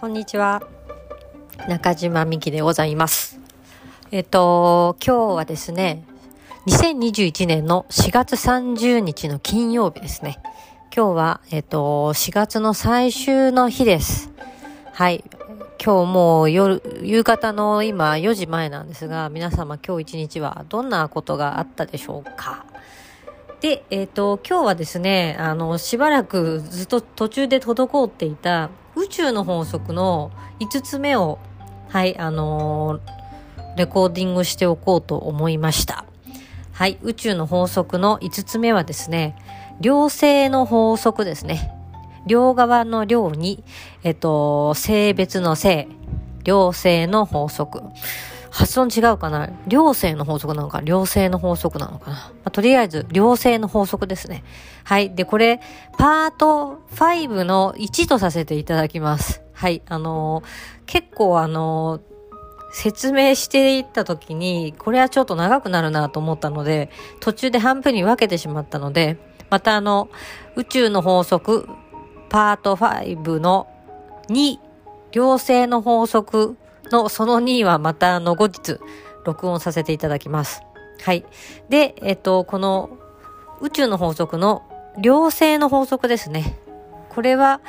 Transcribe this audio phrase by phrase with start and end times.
[0.00, 0.62] こんにちは。
[1.68, 3.38] 中島美希でございます。
[4.10, 6.06] えっと、今日はですね、
[6.66, 10.38] 2021年の4月30日の金曜日ですね。
[10.96, 14.30] 今日は、えっと、4月の最終の日です。
[14.94, 15.22] はい。
[15.78, 22.64] 今日もう夜、夕方の今4時前なんですが、皆様今日一日はどんなことがあったでしょうか
[23.60, 31.38] で、えっ、と、今日はですね、あの、しばらくずっと途中で滞っていた宇宙の法則の5つ目を、
[31.88, 36.04] はい、あのー、レコーディングしておこうと思いました。
[36.72, 39.36] はい、宇宙の法則の5つ目はですね、
[39.80, 41.72] 両性の法則ですね。
[42.26, 43.64] 両側の両に、
[44.02, 45.88] えっと、性別の性、
[46.44, 47.82] 両性の法則。
[48.50, 49.48] 発音違うかな？
[49.68, 50.82] 良性の法則なのか？
[50.84, 54.44] 良性の法則なのかな、まあ、とりあえず、良性の法則ですね。
[54.84, 55.14] はい。
[55.14, 55.60] で、これ、
[55.98, 59.42] パート5の1とさせていただきます。
[59.52, 59.82] はい。
[59.88, 60.44] あのー、
[60.86, 62.02] 結構あのー、
[62.72, 69.18] 説明していった時に、これはちょっと長くなるなと思ったので、途中で半分に分けてしまったので、
[69.50, 70.08] またあの、
[70.56, 71.68] 宇宙の法則、
[72.28, 73.68] パート5の
[74.28, 74.58] 2、
[75.12, 76.56] 良性の法則
[76.90, 78.78] のその2はまたあの後日
[79.24, 80.62] 録音させていただきます。
[81.02, 81.24] はい。
[81.68, 82.90] で、えっと、この
[83.60, 84.62] 宇宙の法則の
[85.02, 86.58] 良性の法則ですね。
[87.10, 87.60] これは、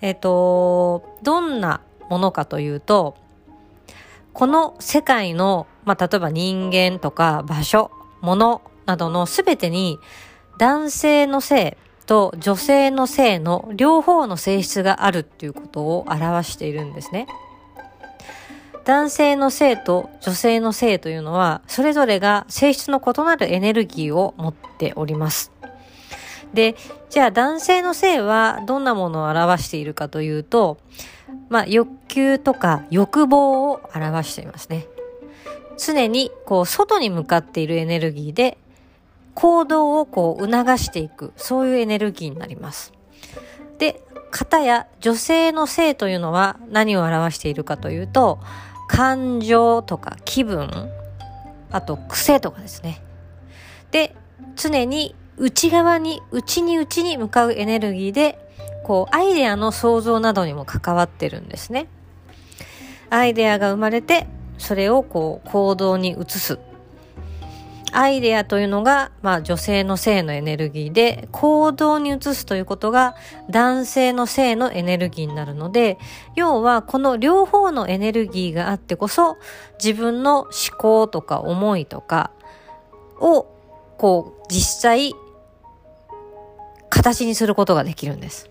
[0.00, 3.16] えっと、どんなものかというと、
[4.32, 9.98] この世界の、まあ、例えば人間とか場所、物などのすべてに
[10.58, 17.26] 男性の性と女性の性の両方の性質があるっていうことを表しているんですね。
[18.84, 25.52] 男性の性と女性の性というのは、それぞれが性質の異なるエネルギーを持っております。
[26.54, 26.74] で、
[27.10, 30.78] じゃあ男性の性はどんなものを表しているかというと、
[31.48, 34.86] まあ欲求とか欲望を表していますね。
[35.78, 38.58] 常にこう外に向かっているエネルギーで
[39.34, 42.92] 行動をこう促していく、そういうエネルギーになります。
[44.30, 48.40] 方や女性の性というのは何を表しているかというと、
[48.88, 50.90] 感情とか気分、
[51.70, 53.02] あと癖とかですね。
[53.90, 54.14] で、
[54.56, 58.38] 常に内側に、内に内に向かうエネルギーで、
[58.84, 61.86] こう、アイデアの創造などにも関わってるんですね。
[63.08, 64.26] アイデアが生まれて、
[64.58, 66.58] それをこう、行動に移す。
[67.92, 73.14] アイデアというのが、まあ女性の性のエネルギーで、行動に移すということが
[73.50, 75.98] 男性の性のエネルギーになるので、
[76.34, 79.36] 要はこの両方のエネルギーがあってこそ、
[79.82, 82.30] 自分の思考とか思いとか
[83.20, 83.46] を、
[83.98, 85.14] こう、実際、
[86.88, 88.50] 形にすることができるんです。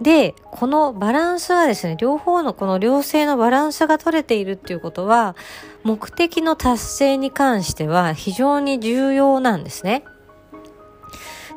[0.00, 5.36] で、このバランスはですね、両方のこの両性のバランスが取れているっていうことは、
[5.84, 10.04] 目的の達成に関しては非常に重要なんですね。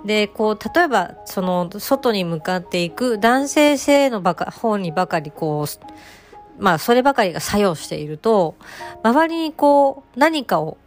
[0.06, 8.56] で、こう、例えば、その、外に向かっていく男性性のばか方にばかりこう、まあ、そればかりが作用していると、
[9.04, 10.78] 周りにこう、何かを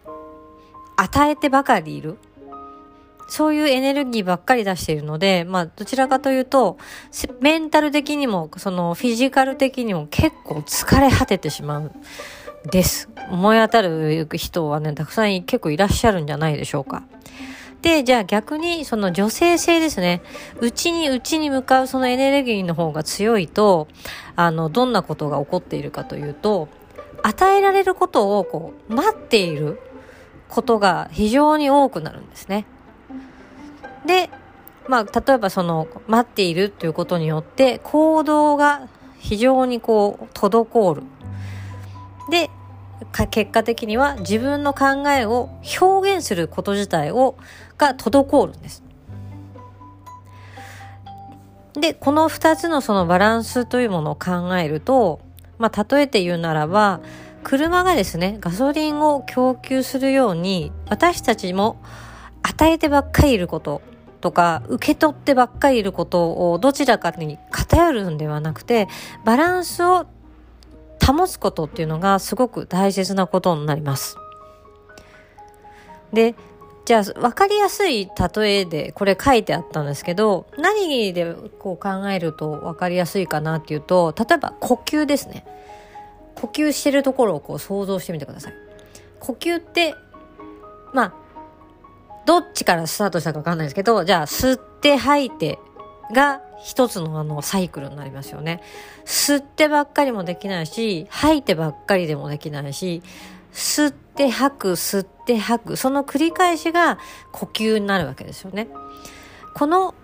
[0.97, 2.17] 与えてばかりいる。
[3.33, 6.77] そういうエネルギーばっかり出しているので、まあ、どちらかというと、
[7.41, 11.93] メンタル的にも、その、フィジカル的にも結構疲れ果ててしまう。
[12.71, 13.09] です。
[13.31, 17.05] 思い当たる人はね、たくさん結構いらっしゃるんじゃないでしょうか。
[17.81, 20.21] で、じゃあ逆にその女性性ですね。
[20.61, 23.89] 内に内に向かうそのエネルギーの方が強いと、
[24.37, 26.69] あの、どんなことが起こっているかというと、
[27.23, 29.81] 与えられることをこう、待っている
[30.51, 32.67] ことが非常に多くなるんですね。
[34.07, 34.31] で、
[34.89, 41.03] まあ、例えばその、待っているということによって、行動が非常にこう、滞る。
[42.31, 42.51] で、
[43.31, 47.37] 結果的には自分の考えを表現すること自体を、
[47.79, 48.83] が滞るんです。
[51.75, 55.21] で、この二つのそのバランスというものを考えると、
[55.59, 57.01] まあ、例えて言うならば、
[57.45, 61.77] 車がですね、ガソリンを供給するように、私たちも
[62.43, 63.81] 与えてばっかりいること
[64.23, 68.89] とか、受け取ってばっかりいることをどちらかに偏るんではなくて、
[69.25, 70.07] バランスを
[71.05, 74.17] 保つことっていうのがすごく大切なことになります。
[76.13, 76.35] で、
[76.85, 85.45] じゃあ分かりやすい例えでこれ書いてあったんですけど、何でこう考えると分かりやすいかなっていうと、例えば呼吸ですね。
[86.37, 88.55] 呼吸してるところをこう想像してみてください。
[89.21, 89.95] 呼吸って、
[90.93, 91.15] まあ、
[92.27, 95.59] どっちからスタートしたかわかんないですけど、じゃあ吸って吐いて、
[96.13, 98.63] が一つのあのサイクルになりますよね。
[99.05, 103.03] 吸ってばっかりもできないし、吐いてばっかりでもできないし、
[103.53, 106.99] 吸って吐く、吸って吐く、その繰り返しが
[107.33, 108.69] 呼吸になるわけですよね。
[109.55, 109.95] この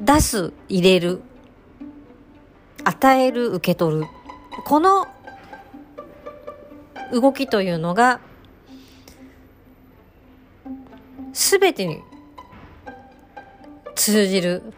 [0.00, 1.22] 出す、入れる、
[2.84, 4.06] 与える、受け取る。
[4.64, 5.06] この
[7.12, 8.20] 動きというのが
[11.38, 12.02] 全てに
[13.94, 14.74] 通じる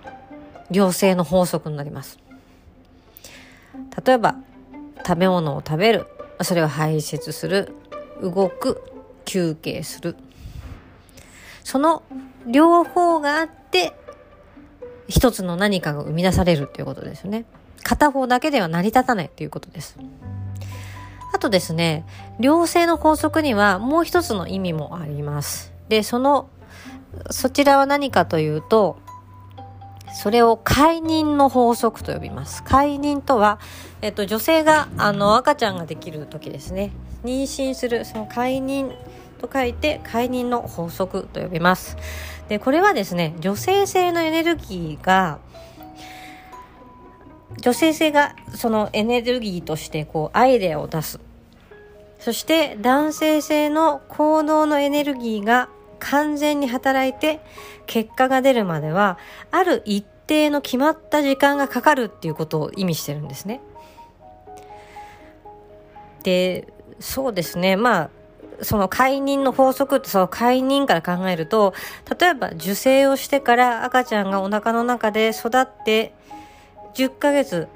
[0.71, 2.19] 良性の法則になります。
[4.05, 4.37] 例えば
[5.07, 6.07] 食べ物を食べる
[6.43, 7.75] それを排泄する
[8.23, 8.83] 動く
[9.25, 10.17] 休憩する
[11.65, 12.03] その
[12.47, 13.95] 両方があって
[15.09, 17.47] 一つの何かが生み出されるっていうことですよね。
[17.83, 19.97] 片方だけでは成り立たないということです。
[21.33, 22.05] あとですね、
[22.39, 25.70] 良性の法則にはもう一つの意味もあります。
[25.91, 26.49] で、その、
[27.31, 28.99] そちらは何かというと、
[30.15, 32.63] それを解妊の法則と呼びます。
[32.63, 33.59] 解妊とは、
[34.01, 36.93] えっと、女性が、あの、赤ちゃんができる時ですね。
[37.25, 38.93] 妊娠する、その解妊
[39.41, 41.97] と書いて、解妊の法則と呼びます。
[42.49, 45.41] で、これはですね、女性性のエネルギーが、
[47.61, 51.19] 女性性がそのエネルギーとしてこうアイデアを出す。
[52.21, 55.69] そして男性性の行動のエネルギーが
[56.01, 57.41] 完全に働いて
[57.87, 59.19] 結果が出るまでは
[59.51, 63.61] ある一定の決まった時間がかかるっていうことを意味してるんですね。
[66.23, 67.77] で、そうですね。
[67.77, 68.11] まあ、
[68.63, 71.75] その解妊の法則ってその解妊から考えると、
[72.19, 76.13] 例えば受精をしてから赤ちゃんがお腹の中で育って
[76.95, 77.69] 10ヶ月、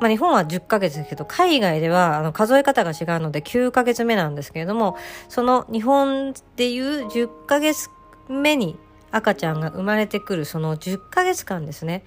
[0.00, 4.96] まあ、日本は10ヶ月ですけど、海外ではあの数え方が違うので9ヶ月目なんですけれども、
[5.28, 7.88] その日本でいう10ヶ月
[8.28, 8.78] 目に
[9.10, 12.04] 赤ちゃんが生まれてくるその10ヶ月間ですね。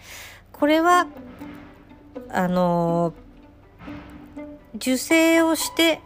[0.51, 1.07] これは、
[2.29, 3.13] あの
[4.75, 6.01] 受精をして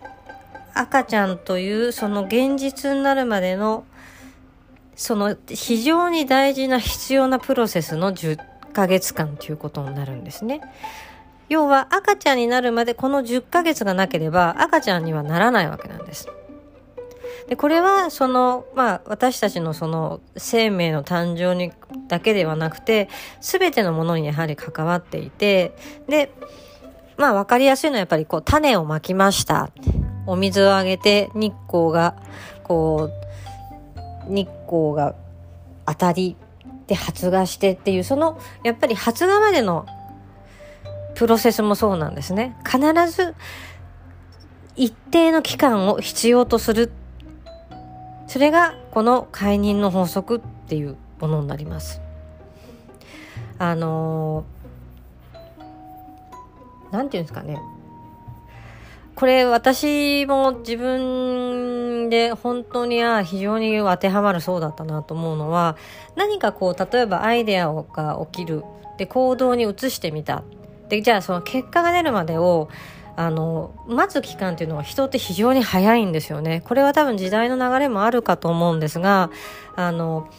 [0.73, 3.85] 赤ちゃんというその現実になるまでの
[4.95, 8.39] その非常に大事な必要なプロセスの10
[8.73, 10.61] ヶ月間ということになるんですね。
[11.49, 16.27] 要は赤ちゃんになるまでこの10ヶ月がなければ赤ちゃんにはならないわけなんです。
[17.47, 21.71] で、これはその、まあ私たちのその生命の誕生に
[22.07, 23.09] だけではなくて、
[23.39, 25.73] 全てのものにやはり関わっていて、
[26.09, 26.33] で、
[27.15, 29.69] まあ分かりやすいのはやっぱりこう種をまきました。
[30.25, 32.15] お水をあげて日光が、
[32.63, 33.09] こ
[34.27, 35.15] う、日光が
[35.85, 36.35] 当たり、
[36.87, 39.85] で発芽してっていうそのやっぱり発芽までの
[41.17, 42.55] プロセスもそうなんですね。
[42.63, 42.79] 必
[43.09, 43.33] ず
[44.75, 46.91] 一定の期間を必要とする。
[48.27, 52.01] それがこの解任の法則っていうものになります。
[53.57, 54.45] あの
[56.91, 57.57] 何て言うんですかね。
[59.15, 65.77] これ私も自分で本当にあ非常に当てはまるそうだったなと思うのは
[66.15, 68.63] 何かこう例えばアイデアが起きる。
[68.99, 70.43] で行動に移してみた。
[70.89, 72.69] でじゃあその結果が出るまでを
[73.15, 76.61] あの待つ期間っていうのは人って非常に早いんですよね。
[76.65, 79.31] これは多分時代の流れもあるかと思うんですが
[79.75, 80.29] あの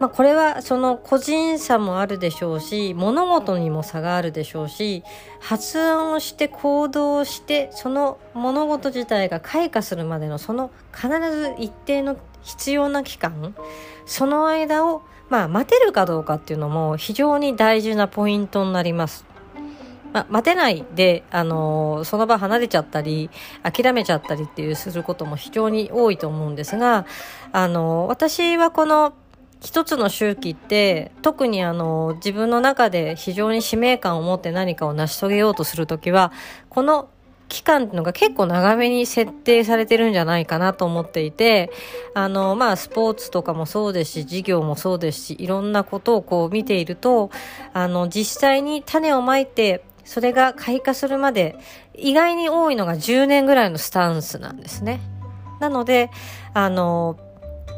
[0.00, 5.04] まあ、これはその個人差もあるでしょうし物事にも差があるでしょうし
[5.40, 13.54] 発案をして行動してその物事自体が開花するまでのその必ず一定の必要な期間
[14.04, 19.33] その間をまあ待てるかどうかっていうのも非常に大事なポイントになります。
[20.14, 23.28] ま、待てないで、あのー、その場離れちゃったり、
[23.62, 27.04] 諦めちゃったりっていうすることも非常に多いと思うんですが、
[27.52, 29.12] あのー、私はこの
[29.60, 36.32] 一つの周期って特にあの自分の中で非常に使命感を持って何かを成し遂げようとするときは
[36.68, 37.08] この
[37.48, 41.70] 期間っていうのが結構長めに設定されてるんじゃないかなと思っていて、
[42.14, 47.30] あの、まあ、スポーツとかもそうですし、事業もそうですし、いろんなことをこう見ていると、
[47.72, 51.56] あの、実際に種をまいて、それが開花するまで、
[51.94, 55.00] 意外に多いのが10年ぐらいのスタンスなんですね。
[55.60, 56.10] なので、
[56.52, 57.16] あの、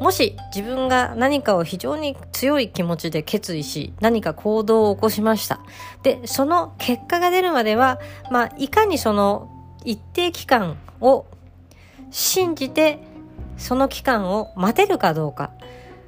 [0.01, 5.61] もし自分が何かを非常に強い気持ちで決意し、何か行動を起こしました。
[6.03, 7.99] で、その結果が出るまでは、
[8.31, 9.51] まあ、いかにその
[9.85, 11.27] 一定期間を
[12.11, 12.99] 信じて、
[13.57, 15.53] その期間を待てるかどうか。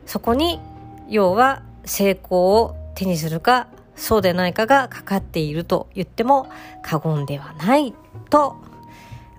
[0.04, 0.60] そこに、
[1.08, 6.48] 要は成功を手にするか、そうでないかがかかっていると言っても
[6.82, 7.92] 過言ではない
[8.30, 8.56] と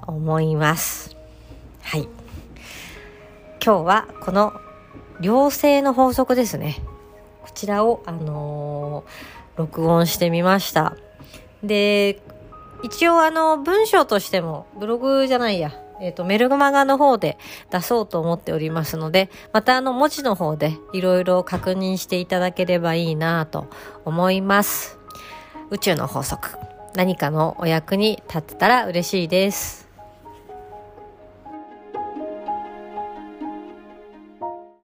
[0.05, 1.15] 思います。
[1.81, 2.07] はい。
[3.63, 4.53] 今日はこの
[5.21, 6.81] 良性の法則ですね。
[7.41, 10.95] こちらを、あのー、録音してみました。
[11.63, 12.21] で、
[12.83, 17.38] 一応あの、文章としても、ブログじゃないや、えっ、ー、と、メルマガの方で
[17.72, 23.68] 出そうと思っておりますので、またあの、文字の方でいろいろ確認していただければいいなと
[24.06, 24.98] 思います。
[25.70, 26.58] 宇宙の法則。
[26.96, 29.88] 何かのお役に立てたら嬉しいです。